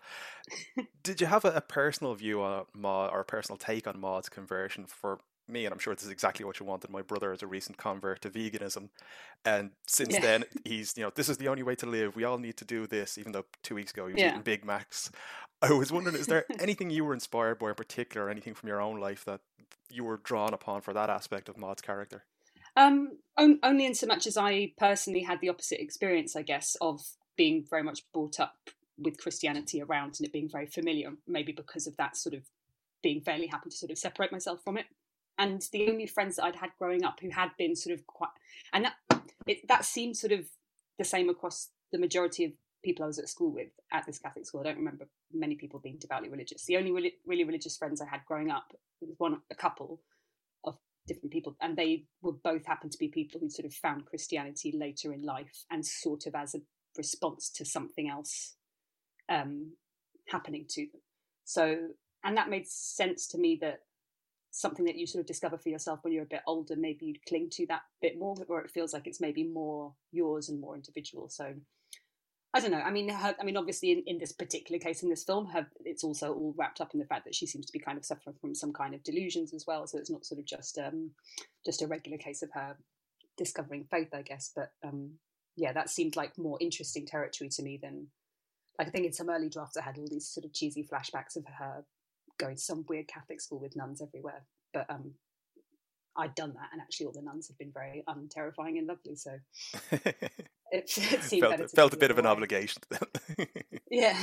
Did 1.02 1.20
you 1.20 1.26
have 1.26 1.44
a, 1.44 1.52
a, 1.52 1.60
personal 1.60 2.14
view 2.14 2.42
on 2.42 2.66
Maud 2.74 3.10
or 3.12 3.20
a 3.20 3.24
personal 3.24 3.56
take 3.56 3.86
on 3.86 3.98
Maud's 3.98 4.28
conversion 4.28 4.86
for 4.86 5.20
me, 5.48 5.64
and 5.64 5.72
I'm 5.72 5.78
sure 5.78 5.94
this 5.94 6.04
is 6.04 6.10
exactly 6.10 6.44
what 6.44 6.58
you 6.58 6.66
wanted. 6.66 6.90
My 6.90 7.02
brother 7.02 7.32
is 7.32 7.42
a 7.42 7.46
recent 7.46 7.76
convert 7.76 8.22
to 8.22 8.30
veganism, 8.30 8.88
and 9.44 9.72
since 9.86 10.14
Yeah. 10.14 10.20
then 10.20 10.44
he's 10.64 10.96
you 10.96 11.02
know 11.02 11.10
this 11.14 11.28
is 11.28 11.38
the 11.38 11.48
only 11.48 11.62
way 11.62 11.74
to 11.76 11.86
live. 11.86 12.16
We 12.16 12.24
all 12.24 12.38
need 12.38 12.56
to 12.58 12.64
do 12.64 12.86
this. 12.86 13.18
Even 13.18 13.32
though 13.32 13.44
two 13.62 13.74
weeks 13.74 13.92
ago 13.92 14.06
he 14.06 14.14
was 14.14 14.22
Yeah. 14.22 14.30
eating 14.30 14.42
Big 14.42 14.64
Macs. 14.64 15.10
I 15.62 15.72
was 15.72 15.90
wondering, 15.90 16.16
is 16.16 16.26
there 16.26 16.44
anything 16.58 16.90
you 16.90 17.04
were 17.04 17.14
inspired 17.14 17.58
by 17.58 17.70
in 17.70 17.74
particular, 17.74 18.26
or 18.26 18.30
anything 18.30 18.54
from 18.54 18.68
your 18.68 18.80
own 18.80 19.00
life 19.00 19.24
that 19.24 19.40
you 19.90 20.04
were 20.04 20.18
drawn 20.18 20.54
upon 20.54 20.80
for 20.80 20.92
that 20.92 21.10
aspect 21.10 21.48
of 21.48 21.56
Maud's 21.56 21.82
character? 21.82 22.24
Um, 22.76 23.18
on, 23.36 23.60
only 23.62 23.86
in 23.86 23.94
so 23.94 24.06
much 24.06 24.26
as 24.26 24.36
I 24.36 24.72
personally 24.76 25.22
had 25.22 25.40
the 25.40 25.48
opposite 25.48 25.80
experience, 25.80 26.34
I 26.34 26.42
guess, 26.42 26.76
of 26.80 27.00
being 27.36 27.64
very 27.68 27.82
much 27.82 28.02
brought 28.12 28.40
up 28.40 28.56
with 28.98 29.18
Christianity 29.18 29.82
around 29.82 30.16
and 30.18 30.26
it 30.26 30.32
being 30.32 30.48
very 30.48 30.66
familiar, 30.66 31.12
maybe 31.26 31.52
because 31.52 31.86
of 31.86 31.96
that 31.96 32.16
sort 32.16 32.34
of 32.34 32.42
being 33.02 33.20
fairly 33.20 33.46
happy 33.46 33.70
to 33.70 33.76
sort 33.76 33.90
of 33.90 33.98
separate 33.98 34.32
myself 34.32 34.62
from 34.64 34.78
it. 34.78 34.86
And 35.38 35.62
the 35.72 35.88
only 35.88 36.06
friends 36.06 36.36
that 36.36 36.44
I'd 36.44 36.56
had 36.56 36.70
growing 36.78 37.04
up 37.04 37.18
who 37.20 37.30
had 37.30 37.50
been 37.58 37.74
sort 37.74 37.98
of 37.98 38.06
quite, 38.06 38.30
and 38.72 38.84
that 38.84 38.94
it, 39.46 39.66
that 39.68 39.84
seemed 39.84 40.16
sort 40.16 40.32
of 40.32 40.46
the 40.98 41.04
same 41.04 41.28
across 41.28 41.70
the 41.92 41.98
majority 41.98 42.44
of 42.44 42.52
people 42.84 43.04
I 43.04 43.08
was 43.08 43.18
at 43.18 43.28
school 43.28 43.52
with 43.52 43.68
at 43.92 44.06
this 44.06 44.18
Catholic 44.18 44.46
school. 44.46 44.60
I 44.60 44.64
don't 44.64 44.78
remember 44.78 45.06
many 45.32 45.56
people 45.56 45.80
being 45.80 45.98
devoutly 45.98 46.28
religious. 46.28 46.64
The 46.64 46.76
only 46.76 46.92
really, 46.92 47.14
really 47.26 47.44
religious 47.44 47.76
friends 47.76 48.00
I 48.00 48.06
had 48.06 48.20
growing 48.26 48.50
up 48.50 48.72
was 49.00 49.14
one, 49.18 49.40
a 49.50 49.54
couple 49.54 50.00
of 50.64 50.76
different 51.08 51.32
people, 51.32 51.56
and 51.60 51.76
they 51.76 52.04
were 52.22 52.32
both 52.32 52.66
happened 52.66 52.92
to 52.92 52.98
be 52.98 53.08
people 53.08 53.40
who 53.40 53.50
sort 53.50 53.66
of 53.66 53.74
found 53.74 54.06
Christianity 54.06 54.74
later 54.78 55.12
in 55.12 55.24
life 55.24 55.64
and 55.70 55.84
sort 55.84 56.26
of 56.26 56.34
as 56.34 56.54
a 56.54 56.60
response 56.96 57.50
to 57.50 57.64
something 57.64 58.08
else 58.08 58.56
um, 59.28 59.72
happening 60.28 60.66
to 60.70 60.82
them. 60.82 61.00
So, 61.44 61.88
and 62.22 62.36
that 62.36 62.48
made 62.48 62.66
sense 62.68 63.26
to 63.28 63.38
me 63.38 63.58
that 63.60 63.80
something 64.50 64.84
that 64.84 64.96
you 64.96 65.06
sort 65.06 65.20
of 65.20 65.26
discover 65.26 65.58
for 65.58 65.68
yourself 65.68 65.98
when 66.02 66.12
you're 66.12 66.22
a 66.22 66.26
bit 66.26 66.42
older, 66.46 66.76
maybe 66.76 67.06
you'd 67.06 67.26
cling 67.26 67.50
to 67.50 67.66
that 67.66 67.82
bit 68.00 68.18
more, 68.18 68.36
or 68.48 68.60
it 68.60 68.70
feels 68.70 68.92
like 68.92 69.06
it's 69.06 69.20
maybe 69.20 69.42
more 69.42 69.92
yours 70.12 70.48
and 70.48 70.60
more 70.60 70.76
individual. 70.76 71.28
So, 71.28 71.54
I 72.54 72.60
don't 72.60 72.70
know. 72.70 72.78
I 72.78 72.92
mean, 72.92 73.08
her, 73.08 73.34
I 73.40 73.42
mean, 73.42 73.56
obviously, 73.56 73.90
in, 73.90 74.04
in 74.06 74.18
this 74.18 74.30
particular 74.30 74.78
case 74.78 75.02
in 75.02 75.10
this 75.10 75.24
film, 75.24 75.46
her, 75.46 75.66
it's 75.84 76.04
also 76.04 76.32
all 76.32 76.54
wrapped 76.56 76.80
up 76.80 76.94
in 76.94 77.00
the 77.00 77.06
fact 77.06 77.24
that 77.24 77.34
she 77.34 77.46
seems 77.46 77.66
to 77.66 77.72
be 77.72 77.80
kind 77.80 77.98
of 77.98 78.04
suffering 78.04 78.36
from 78.40 78.54
some 78.54 78.72
kind 78.72 78.94
of 78.94 79.02
delusions 79.02 79.52
as 79.52 79.66
well. 79.66 79.88
So 79.88 79.98
it's 79.98 80.10
not 80.10 80.24
sort 80.24 80.38
of 80.38 80.46
just 80.46 80.78
um, 80.78 81.10
just 81.66 81.82
a 81.82 81.88
regular 81.88 82.16
case 82.16 82.42
of 82.42 82.50
her 82.54 82.76
discovering 83.36 83.86
faith, 83.90 84.14
I 84.14 84.22
guess. 84.22 84.52
But 84.54 84.70
um, 84.84 85.14
yeah, 85.56 85.72
that 85.72 85.90
seemed 85.90 86.14
like 86.14 86.38
more 86.38 86.56
interesting 86.60 87.06
territory 87.06 87.50
to 87.50 87.62
me 87.64 87.76
than 87.82 88.06
like 88.78 88.86
I 88.86 88.90
think 88.92 89.06
in 89.06 89.12
some 89.12 89.30
early 89.30 89.48
drafts 89.48 89.76
I 89.76 89.82
had 89.82 89.98
all 89.98 90.08
these 90.08 90.28
sort 90.28 90.44
of 90.44 90.52
cheesy 90.52 90.86
flashbacks 90.86 91.36
of 91.36 91.44
her 91.58 91.84
going 92.38 92.54
to 92.54 92.62
some 92.62 92.84
weird 92.88 93.08
Catholic 93.08 93.40
school 93.40 93.58
with 93.58 93.74
nuns 93.74 94.00
everywhere. 94.00 94.44
But 94.72 94.88
um, 94.88 95.14
I'd 96.16 96.34
done 96.36 96.54
that, 96.54 96.68
and 96.72 96.80
actually 96.80 97.06
all 97.06 97.12
the 97.12 97.22
nuns 97.22 97.48
had 97.48 97.58
been 97.58 97.72
very 97.72 98.04
unterrifying 98.08 98.78
and 98.78 98.86
lovely. 98.86 99.16
So 99.16 99.38
it, 100.74 100.98
it 101.12 101.22
seemed 101.22 101.42
felt 101.42 101.52
better 101.56 101.68
felt 101.68 101.94
a 101.94 101.96
bit 101.96 102.10
of 102.10 102.18
an 102.18 102.26
obligation 102.26 102.82
to 102.90 102.98
them. 102.98 103.46
Yeah. 103.90 104.18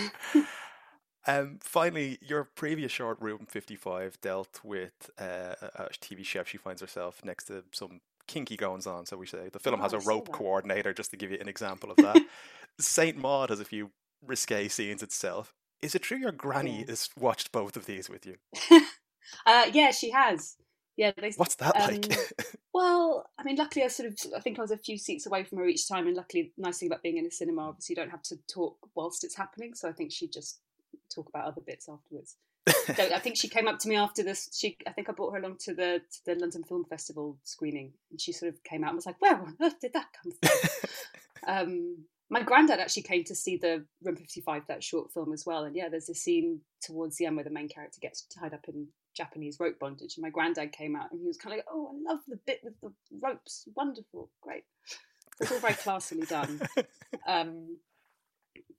Um, 1.28 1.60
finally, 1.62 2.18
your 2.22 2.44
previous 2.44 2.92
short, 2.92 3.22
Room 3.22 3.46
55, 3.48 4.20
dealt 4.22 4.60
with 4.64 5.10
uh, 5.20 5.54
a 5.76 5.90
TV 6.02 6.26
chef. 6.26 6.48
She 6.48 6.58
finds 6.58 6.82
herself 6.82 7.24
next 7.24 7.46
to 7.46 7.64
some 7.72 8.02
kinky 8.28 8.58
goings 8.58 8.88
on, 8.88 9.06
so 9.06 9.18
we 9.18 9.28
say. 9.28 9.50
The 9.50 9.60
film 9.60 9.80
Oh, 9.80 9.84
has 9.84 9.94
a 9.94 10.02
saw 10.02 10.10
rope 10.10 10.32
coordinator, 10.32 10.94
just 10.94 11.12
to 11.12 11.18
give 11.18 11.32
you 11.32 11.38
an 11.40 11.48
example 11.48 11.92
of 11.92 11.98
that. 11.98 12.22
Saint 12.80 13.18
Maud 13.18 13.50
has 13.50 13.60
a 13.60 13.66
few 13.66 13.92
risque 14.26 14.68
scenes 14.68 15.04
itself. 15.04 15.54
Is 15.82 15.94
it 15.96 16.02
true 16.02 16.18
your 16.18 16.32
granny 16.32 16.80
Yeah. 16.80 16.86
has 16.90 17.10
watched 17.18 17.52
both 17.52 17.78
of 17.78 17.86
these 17.86 18.10
with 18.10 18.26
you? 18.26 18.38
uh, 19.46 19.66
yeah, 19.72 19.92
she 19.92 20.10
has. 20.12 20.56
Yeah, 21.02 21.14
they, 21.18 21.32
What's 21.32 21.56
that 21.56 21.76
um, 21.82 21.96
like? 21.96 22.16
Well, 22.76 23.28
I 23.40 23.44
mean, 23.44 23.56
luckily 23.56 23.84
I 23.84 23.88
sort 23.88 24.10
of, 24.10 24.20
I 24.38 24.40
think 24.40 24.60
I 24.60 24.62
was 24.62 24.70
a 24.70 24.78
few 24.78 25.00
seats 25.00 25.26
away 25.26 25.44
from 25.44 25.58
her 25.58 25.66
each 25.66 25.88
time, 25.88 26.06
and 26.06 26.16
luckily, 26.16 26.54
nice 26.60 26.78
thing 26.78 26.90
about 26.90 27.02
being 27.02 27.18
in 27.18 27.26
a 27.26 27.32
cinema, 27.32 27.70
obviously, 27.70 27.94
you 27.94 27.96
don't 27.96 28.12
have 28.12 28.22
to 28.22 28.38
talk 28.48 28.78
whilst 28.94 29.24
it's 29.24 29.36
happening. 29.36 29.74
So 29.74 29.90
I 29.90 29.94
think 29.94 30.12
she'd 30.12 30.32
just 30.32 30.60
talk 31.14 31.28
about 31.28 31.46
other 31.46 31.62
bits 31.66 31.90
afterwards. 31.90 32.38
so 32.96 33.16
I 33.16 33.18
think 33.18 33.36
she 33.36 33.50
came 33.50 33.68
up 33.68 33.80
to 33.80 33.90
me 33.90 33.96
after 33.96 34.22
this. 34.22 34.48
She, 34.54 34.78
I 34.86 34.92
think 34.92 35.10
I 35.10 35.14
brought 35.14 35.32
her 35.32 35.40
along 35.40 35.58
to 35.62 35.74
the 35.74 36.02
to 36.12 36.20
the 36.28 36.36
London 36.36 36.64
Film 36.64 36.86
Festival 36.86 37.40
screening, 37.46 37.94
and 38.12 38.22
she 38.22 38.32
sort 38.32 38.54
of 38.54 38.64
came 38.64 38.84
out 38.84 38.90
and 38.90 38.98
was 38.98 39.08
like, 39.08 39.20
"Where 39.20 39.42
on 39.42 39.58
earth 39.60 39.80
did 39.80 39.94
that 39.94 40.10
come 40.22 40.32
from?" 40.44 40.70
um, 41.48 41.98
my 42.32 42.42
granddad 42.42 42.80
actually 42.80 43.04
came 43.04 43.24
to 43.26 43.36
see 43.36 43.58
the 43.58 43.86
Room 44.02 44.16
55, 44.16 44.64
that 44.68 44.84
short 44.84 45.12
film 45.12 45.34
as 45.34 45.46
well. 45.46 45.66
And 45.66 45.76
yeah, 45.76 45.90
there's 45.90 46.10
a 46.10 46.16
scene 46.16 46.62
towards 46.82 47.18
the 47.18 47.26
end 47.26 47.36
where 47.36 47.44
the 47.44 47.50
main 47.52 47.68
character 47.68 48.00
gets 48.02 48.22
tied 48.24 48.54
up 48.54 48.66
in 48.70 48.88
Japanese 49.16 49.58
rope 49.60 49.78
bondage. 49.80 50.16
And 50.16 50.24
my 50.24 50.30
granddad 50.30 50.72
came 50.72 50.96
out 50.96 51.12
and 51.12 51.20
he 51.20 51.28
was 51.28 51.38
kind 51.38 51.54
of 51.54 51.58
like, 51.58 51.66
oh, 51.70 51.92
I 51.94 52.12
love 52.12 52.22
the 52.28 52.40
bit 52.48 52.62
with 52.64 52.80
the 52.82 52.92
ropes. 53.22 53.68
Wonderful. 53.76 54.30
Great. 54.42 54.64
It's 55.42 55.52
all 55.52 55.60
very 55.60 55.74
classily 55.74 56.28
done. 56.28 56.62
Um, 57.28 57.76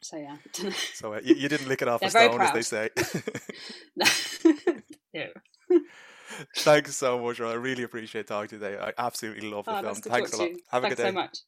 so 0.01 0.17
yeah. 0.17 0.37
so 0.95 1.13
uh, 1.13 1.21
you, 1.23 1.35
you 1.35 1.49
didn't 1.51 1.69
lick 1.69 1.83
it 1.83 1.89
off 1.89 2.01
a 2.03 2.09
stone, 2.09 2.41
as 2.41 2.53
they 2.53 2.63
say. 2.63 2.89
yeah. 5.13 5.27
Thanks 6.57 6.97
so 6.97 7.19
much, 7.19 7.41
Ron. 7.41 7.53
I 7.53 7.57
really 7.57 7.83
appreciate 7.83 8.27
talking 8.27 8.49
to 8.49 8.55
you 8.57 8.61
today. 8.73 8.83
I 8.83 8.93
absolutely 8.99 9.51
love 9.51 9.67
the 9.67 9.73
Oh, 9.77 9.83
film. 9.83 9.95
good 10.01 10.13
Thanks 10.13 10.33
a 10.33 10.37
lot. 10.39 10.49
you. 10.51 10.59
Have 10.71 10.85
a 10.85 10.89
good 10.89 10.97
day. 10.97 11.03
so 11.05 11.13
much. 11.13 11.39